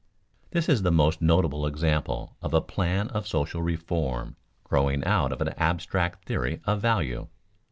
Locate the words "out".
5.03-5.31